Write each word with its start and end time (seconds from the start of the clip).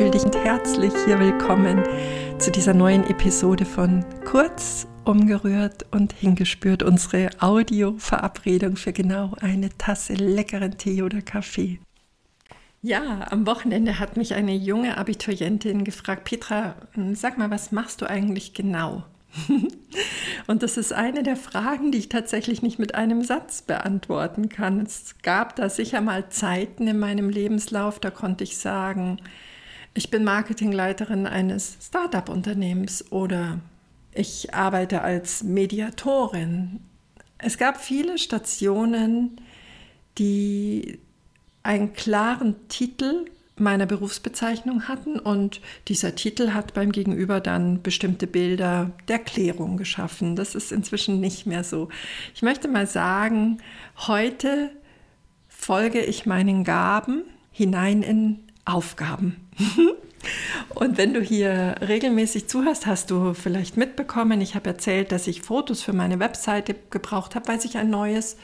fühl 0.00 0.10
dich 0.10 0.24
herzlich 0.42 0.92
hier 1.04 1.18
willkommen 1.18 1.82
zu 2.38 2.50
dieser 2.50 2.72
neuen 2.72 3.04
Episode 3.04 3.64
von 3.64 4.04
Kurz, 4.24 4.86
umgerührt 5.04 5.84
und 5.90 6.12
hingespürt, 6.12 6.82
unsere 6.82 7.28
Audio-Verabredung 7.40 8.76
für 8.76 8.92
genau 8.92 9.34
eine 9.40 9.68
Tasse 9.76 10.14
leckeren 10.14 10.78
Tee 10.78 11.02
oder 11.02 11.20
Kaffee. 11.20 11.78
Ja, 12.82 13.26
am 13.30 13.46
Wochenende 13.46 13.98
hat 13.98 14.16
mich 14.16 14.34
eine 14.34 14.54
junge 14.54 14.96
Abiturientin 14.96 15.84
gefragt, 15.84 16.24
Petra, 16.24 16.76
sag 17.12 17.36
mal, 17.36 17.50
was 17.50 17.72
machst 17.72 18.00
du 18.00 18.08
eigentlich 18.08 18.54
genau? 18.54 19.04
Und 20.46 20.62
das 20.62 20.76
ist 20.76 20.92
eine 20.92 21.22
der 21.22 21.36
Fragen, 21.36 21.92
die 21.92 21.98
ich 21.98 22.08
tatsächlich 22.08 22.62
nicht 22.62 22.78
mit 22.78 22.94
einem 22.94 23.22
Satz 23.22 23.62
beantworten 23.62 24.48
kann. 24.48 24.80
Es 24.80 25.16
gab 25.22 25.56
da 25.56 25.68
sicher 25.68 26.00
mal 26.00 26.30
Zeiten 26.30 26.88
in 26.88 26.98
meinem 26.98 27.28
Lebenslauf, 27.28 28.00
da 28.00 28.10
konnte 28.10 28.44
ich 28.44 28.56
sagen, 28.56 29.20
ich 29.94 30.10
bin 30.10 30.24
Marketingleiterin 30.24 31.26
eines 31.26 31.76
Startup-Unternehmens 31.82 33.10
oder 33.10 33.58
ich 34.12 34.54
arbeite 34.54 35.02
als 35.02 35.42
Mediatorin. 35.42 36.80
Es 37.38 37.58
gab 37.58 37.80
viele 37.80 38.18
Stationen, 38.18 39.40
die 40.18 40.98
einen 41.62 41.92
klaren 41.92 42.56
Titel 42.68 43.26
meiner 43.56 43.86
Berufsbezeichnung 43.86 44.88
hatten 44.88 45.18
und 45.18 45.60
dieser 45.88 46.14
Titel 46.14 46.52
hat 46.52 46.72
beim 46.72 46.92
Gegenüber 46.92 47.40
dann 47.40 47.82
bestimmte 47.82 48.26
Bilder 48.26 48.90
der 49.08 49.18
Klärung 49.18 49.76
geschaffen. 49.76 50.34
Das 50.34 50.54
ist 50.54 50.72
inzwischen 50.72 51.20
nicht 51.20 51.46
mehr 51.46 51.62
so. 51.62 51.90
Ich 52.34 52.42
möchte 52.42 52.68
mal 52.68 52.86
sagen, 52.86 53.58
heute 54.06 54.70
folge 55.48 56.00
ich 56.00 56.24
meinen 56.24 56.64
Gaben 56.64 57.24
hinein 57.52 58.02
in 58.02 58.49
Aufgaben. 58.70 59.48
Und 60.74 60.98
wenn 60.98 61.14
du 61.14 61.20
hier 61.20 61.76
regelmäßig 61.80 62.48
zuhörst, 62.48 62.86
hast 62.86 63.10
du 63.10 63.34
vielleicht 63.34 63.76
mitbekommen, 63.76 64.40
ich 64.40 64.54
habe 64.54 64.68
erzählt, 64.68 65.12
dass 65.12 65.26
ich 65.26 65.42
Fotos 65.42 65.82
für 65.82 65.92
meine 65.92 66.20
Webseite 66.20 66.74
gebraucht 66.90 67.34
habe, 67.34 67.48
weil 67.48 67.60
sich 67.60 67.76
ein 67.78 67.90
neues 67.90 68.36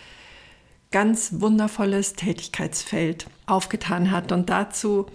ganz 0.91 1.41
wundervolles 1.41 2.15
Tätigkeitsfeld 2.15 3.27
aufgetan 3.47 4.11
hat. 4.11 4.33
Und 4.33 4.49
dazu 4.49 5.07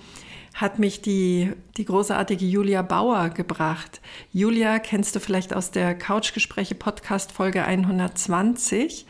hat 0.53 0.79
mich 0.79 1.01
die, 1.01 1.51
die 1.77 1.85
großartige 1.85 2.45
Julia 2.45 2.81
Bauer 2.81 3.29
gebracht. 3.29 4.01
Julia 4.31 4.79
kennst 4.79 5.15
du 5.15 5.19
vielleicht 5.19 5.53
aus 5.53 5.71
der 5.71 5.97
Couchgespräche 5.97 6.75
Podcast 6.75 7.31
Folge 7.31 7.63
120. 7.63 9.05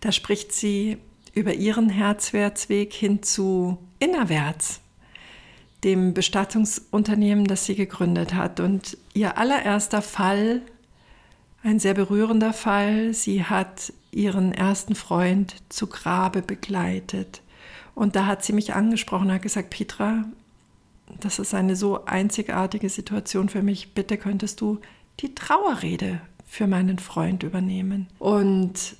Da 0.00 0.12
spricht 0.12 0.52
sie 0.52 0.98
über 1.34 1.54
ihren 1.54 1.88
Herzwärtsweg 1.88 2.92
hin 2.92 3.22
zu 3.22 3.78
Innerwärts, 4.00 4.81
dem 5.84 6.14
Bestattungsunternehmen, 6.14 7.46
das 7.46 7.66
sie 7.66 7.74
gegründet 7.74 8.34
hat. 8.34 8.60
Und 8.60 8.96
ihr 9.14 9.36
allererster 9.38 10.02
Fall, 10.02 10.62
ein 11.62 11.78
sehr 11.78 11.94
berührender 11.94 12.52
Fall, 12.52 13.14
sie 13.14 13.44
hat 13.44 13.92
ihren 14.10 14.52
ersten 14.52 14.94
Freund 14.94 15.54
zu 15.68 15.86
Grabe 15.86 16.42
begleitet. 16.42 17.42
Und 17.94 18.16
da 18.16 18.26
hat 18.26 18.44
sie 18.44 18.52
mich 18.52 18.74
angesprochen 18.74 19.28
und 19.28 19.34
hat 19.34 19.42
gesagt, 19.42 19.70
Petra, 19.70 20.24
das 21.20 21.38
ist 21.38 21.54
eine 21.54 21.76
so 21.76 22.04
einzigartige 22.04 22.88
Situation 22.88 23.48
für 23.48 23.62
mich. 23.62 23.94
Bitte 23.94 24.16
könntest 24.16 24.60
du 24.60 24.80
die 25.20 25.34
Trauerrede 25.34 26.20
für 26.46 26.66
meinen 26.66 26.98
Freund 26.98 27.42
übernehmen. 27.42 28.08
Und 28.18 28.96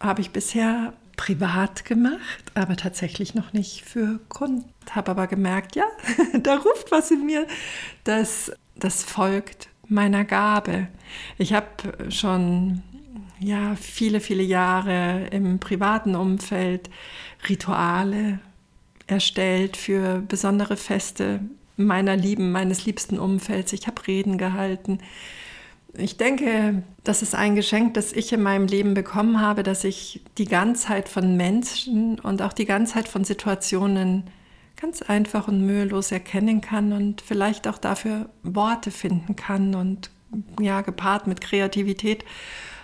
habe 0.00 0.20
ich 0.20 0.30
bisher 0.30 0.92
privat 1.20 1.84
gemacht, 1.84 2.50
aber 2.54 2.76
tatsächlich 2.76 3.34
noch 3.34 3.52
nicht 3.52 3.84
für 3.84 4.20
Kunden. 4.30 4.64
Habe 4.90 5.10
aber 5.10 5.26
gemerkt, 5.26 5.76
ja, 5.76 5.84
da 6.42 6.56
ruft 6.56 6.90
was 6.90 7.10
in 7.10 7.26
mir, 7.26 7.46
das, 8.04 8.50
das 8.74 9.04
folgt 9.04 9.68
meiner 9.86 10.24
Gabe. 10.24 10.88
Ich 11.36 11.52
habe 11.52 11.66
schon 12.08 12.82
ja, 13.38 13.76
viele, 13.76 14.20
viele 14.20 14.42
Jahre 14.42 15.26
im 15.30 15.58
privaten 15.58 16.14
Umfeld 16.14 16.88
Rituale 17.46 18.38
erstellt 19.06 19.76
für 19.76 20.22
besondere 20.26 20.78
Feste 20.78 21.40
meiner 21.76 22.16
Lieben, 22.16 22.50
meines 22.50 22.86
liebsten 22.86 23.18
Umfelds. 23.18 23.74
Ich 23.74 23.86
habe 23.86 24.06
Reden 24.06 24.38
gehalten. 24.38 25.00
Ich 25.94 26.16
denke, 26.16 26.82
das 27.02 27.22
ist 27.22 27.34
ein 27.34 27.56
Geschenk, 27.56 27.94
das 27.94 28.12
ich 28.12 28.32
in 28.32 28.42
meinem 28.42 28.66
Leben 28.66 28.94
bekommen 28.94 29.40
habe, 29.40 29.62
dass 29.62 29.84
ich 29.84 30.22
die 30.38 30.44
Ganzheit 30.44 31.08
von 31.08 31.36
Menschen 31.36 32.18
und 32.20 32.42
auch 32.42 32.52
die 32.52 32.64
Ganzheit 32.64 33.08
von 33.08 33.24
Situationen 33.24 34.24
ganz 34.76 35.02
einfach 35.02 35.48
und 35.48 35.66
mühelos 35.66 36.12
erkennen 36.12 36.60
kann 36.60 36.92
und 36.92 37.20
vielleicht 37.20 37.66
auch 37.68 37.78
dafür 37.78 38.30
Worte 38.42 38.90
finden 38.90 39.36
kann 39.36 39.74
und 39.74 40.10
ja, 40.60 40.80
gepaart 40.80 41.26
mit 41.26 41.40
Kreativität 41.40 42.24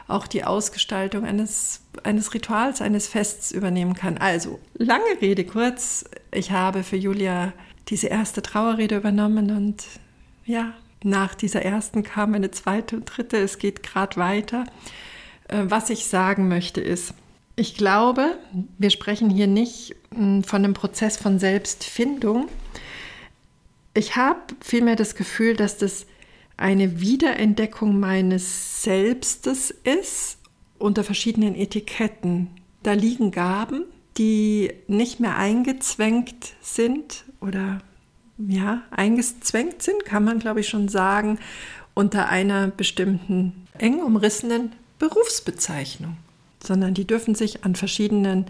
auch 0.08 0.26
die 0.26 0.44
Ausgestaltung 0.44 1.24
eines, 1.24 1.82
eines 2.04 2.32
Rituals, 2.32 2.80
eines 2.80 3.08
Fests 3.08 3.50
übernehmen 3.50 3.94
kann. 3.94 4.18
Also, 4.18 4.60
lange 4.74 5.20
Rede 5.20 5.44
kurz, 5.44 6.04
ich 6.30 6.52
habe 6.52 6.82
für 6.82 6.96
Julia 6.96 7.52
diese 7.88 8.08
erste 8.08 8.42
Trauerrede 8.42 8.96
übernommen 8.96 9.50
und 9.50 9.84
ja, 10.44 10.74
nach 11.06 11.34
dieser 11.34 11.62
ersten 11.62 12.02
kam 12.02 12.34
eine 12.34 12.50
zweite 12.50 12.96
und 12.96 13.04
dritte, 13.04 13.38
es 13.38 13.58
geht 13.58 13.82
gerade 13.82 14.16
weiter. 14.16 14.64
Äh, 15.48 15.64
was 15.64 15.90
ich 15.90 16.06
sagen 16.06 16.48
möchte 16.48 16.80
ist, 16.80 17.14
ich 17.54 17.74
glaube, 17.74 18.36
wir 18.76 18.90
sprechen 18.90 19.30
hier 19.30 19.46
nicht 19.46 19.96
hm, 20.14 20.44
von 20.44 20.64
einem 20.64 20.74
Prozess 20.74 21.16
von 21.16 21.38
Selbstfindung. 21.38 22.48
Ich 23.94 24.16
habe 24.16 24.40
vielmehr 24.60 24.96
das 24.96 25.14
Gefühl, 25.14 25.56
dass 25.56 25.78
das 25.78 26.06
eine 26.58 27.00
Wiederentdeckung 27.00 27.98
meines 27.98 28.82
Selbstes 28.82 29.70
ist 29.70 30.38
unter 30.78 31.04
verschiedenen 31.04 31.54
Etiketten. 31.54 32.48
Da 32.82 32.92
liegen 32.92 33.30
Gaben, 33.30 33.84
die 34.18 34.72
nicht 34.86 35.20
mehr 35.20 35.36
eingezwängt 35.36 36.54
sind 36.60 37.24
oder 37.40 37.80
ja, 38.38 38.82
eingezwängt 38.90 39.82
sind, 39.82 40.04
kann 40.04 40.24
man 40.24 40.38
glaube 40.38 40.60
ich 40.60 40.68
schon 40.68 40.88
sagen, 40.88 41.38
unter 41.94 42.28
einer 42.28 42.68
bestimmten 42.68 43.66
eng 43.78 44.00
umrissenen 44.00 44.72
Berufsbezeichnung, 44.98 46.16
sondern 46.62 46.94
die 46.94 47.06
dürfen 47.06 47.34
sich 47.34 47.64
an 47.64 47.74
verschiedenen 47.74 48.46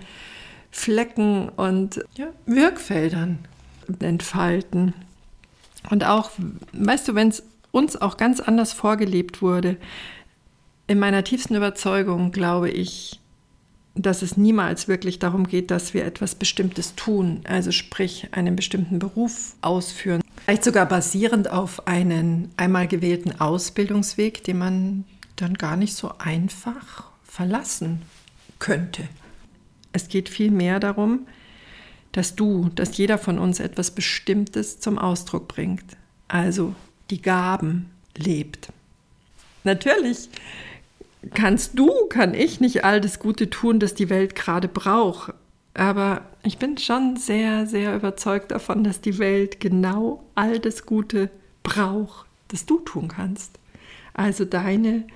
Flecken 0.71 1.49
und 1.51 2.05
ja, 2.17 2.27
Wirkfeldern 2.47 3.39
entfalten. 4.01 4.95
Und 5.91 6.05
auch, 6.05 6.31
weißt 6.73 7.09
du, 7.09 7.15
wenn 7.15 7.29
es 7.29 7.45
uns 7.71 8.01
auch 8.01 8.17
ganz 8.17 8.41
anders 8.41 8.73
vorgelebt 8.73 9.43
wurde. 9.43 9.77
In 10.87 10.99
meiner 10.99 11.25
tiefsten 11.25 11.55
Überzeugung 11.55 12.33
glaube 12.33 12.71
ich, 12.71 13.21
dass 13.97 14.23
es 14.23 14.37
niemals 14.37 14.89
wirklich 14.89 15.19
darum 15.19 15.47
geht, 15.47 15.71
dass 15.71 15.95
wir 15.95 16.05
etwas 16.05 16.34
Bestimmtes 16.34 16.95
tun, 16.95 17.41
also 17.45 17.73
sprich 17.73 18.29
einen 18.33 18.55
bestimmten 18.55 18.99
Beruf 18.99 19.55
ausführen. 19.62 20.23
Vielleicht 20.45 20.65
sogar 20.65 20.87
basierend 20.87 21.51
auf 21.51 21.87
einen 21.87 22.51
einmal 22.56 22.87
gewählten 22.87 23.41
Ausbildungsweg, 23.41 24.45
den 24.45 24.59
man 24.59 25.05
dann 25.37 25.55
gar 25.55 25.77
nicht 25.77 25.95
so 25.95 26.12
einfach 26.19 27.05
verlassen 27.25 28.03
könnte. 28.59 29.03
Es 29.93 30.09
geht 30.09 30.29
vielmehr 30.29 30.79
darum, 30.79 31.27
dass 32.12 32.35
du, 32.35 32.71
dass 32.75 32.97
jeder 32.97 33.19
von 33.19 33.39
uns 33.39 33.61
etwas 33.61 33.91
Bestimmtes 33.91 34.79
zum 34.79 34.99
Ausdruck 34.99 35.49
bringt. 35.49 35.85
Also 36.29 36.75
die 37.11 37.21
Gaben 37.21 37.91
lebt. 38.17 38.69
Natürlich 39.65 40.29
kannst 41.34 41.78
du, 41.78 41.90
kann 42.08 42.34
ich 42.34 42.61
nicht 42.61 42.84
all 42.84 43.00
das 43.00 43.19
Gute 43.19 43.50
tun, 43.50 43.81
das 43.81 43.94
die 43.94 44.11
Welt 44.11 44.34
gerade 44.34 44.69
braucht. 44.69 45.34
Aber 45.75 46.23
ich 46.43 46.58
bin 46.58 46.78
schon 46.78 47.17
sehr, 47.17 47.67
sehr 47.67 47.94
überzeugt 47.94 48.50
davon, 48.50 48.82
dass 48.82 49.00
die 49.00 49.19
Welt 49.19 49.61
genau 49.61 50.25
all 50.34 50.58
das 50.58 50.87
Gute 50.87 51.31
braucht, 51.62 52.26
das 52.49 52.64
du 52.64 52.78
tun 52.78 53.08
kannst. 53.08 53.58
Also 54.14 54.44
deine 54.44 55.06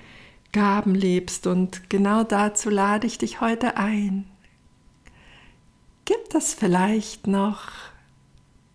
Gaben 0.51 0.93
lebst 0.93 1.47
und 1.47 1.89
genau 1.89 2.23
dazu 2.23 2.69
lade 2.69 3.07
ich 3.07 3.17
dich 3.17 3.41
heute 3.41 3.77
ein. 3.77 4.25
Gibt 6.05 6.35
es 6.35 6.53
vielleicht 6.53 7.25
noch 7.25 7.69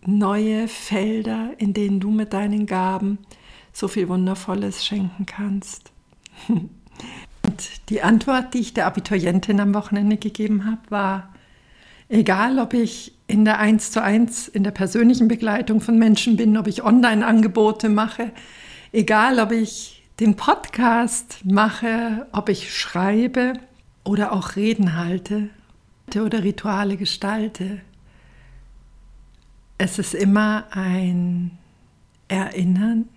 neue 0.01 0.67
Felder, 0.67 1.51
in 1.57 1.73
denen 1.73 1.99
du 1.99 2.09
mit 2.09 2.33
deinen 2.33 2.65
Gaben 2.65 3.19
so 3.71 3.87
viel 3.87 4.09
Wundervolles 4.09 4.85
schenken 4.85 5.25
kannst. 5.25 5.91
Und 7.47 7.89
die 7.89 8.01
Antwort, 8.01 8.53
die 8.53 8.59
ich 8.59 8.73
der 8.73 8.87
Abiturientin 8.87 9.61
am 9.61 9.73
Wochenende 9.73 10.17
gegeben 10.17 10.65
habe, 10.65 10.81
war, 10.89 11.33
egal 12.09 12.59
ob 12.59 12.73
ich 12.73 13.13
in 13.27 13.45
der 13.45 13.59
1 13.59 13.91
zu 13.91 14.03
1, 14.03 14.49
in 14.49 14.63
der 14.63 14.71
persönlichen 14.71 15.29
Begleitung 15.29 15.79
von 15.79 15.97
Menschen 15.97 16.35
bin, 16.35 16.57
ob 16.57 16.67
ich 16.67 16.83
Online-Angebote 16.83 17.87
mache, 17.87 18.31
egal 18.91 19.39
ob 19.39 19.51
ich 19.53 20.03
den 20.19 20.35
Podcast 20.35 21.39
mache, 21.45 22.27
ob 22.33 22.49
ich 22.49 22.75
schreibe 22.77 23.53
oder 24.03 24.33
auch 24.33 24.57
Reden 24.57 24.97
halte 24.97 25.49
oder 26.15 26.43
Rituale 26.43 26.97
gestalte, 26.97 27.79
es 29.77 29.99
ist 29.99 30.15
immer 30.15 30.65
ein 30.71 31.51
Erinnern 32.27 33.07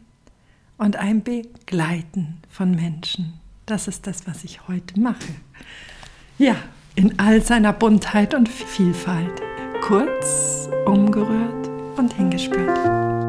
und 0.79 0.97
ein 0.97 1.25
Begleiten 1.25 2.38
von 2.49 2.71
Menschen. 2.73 3.39
Das 3.70 3.87
ist 3.87 4.05
das, 4.08 4.26
was 4.26 4.43
ich 4.43 4.67
heute 4.67 4.99
mache. 4.99 5.32
Ja, 6.38 6.56
in 6.96 7.20
all 7.20 7.40
seiner 7.40 7.72
Buntheit 7.72 8.34
und 8.34 8.49
Vielfalt. 8.49 9.40
Kurz, 9.81 10.69
umgerührt 10.87 11.70
und 11.96 12.12
hingespürt. 12.12 13.19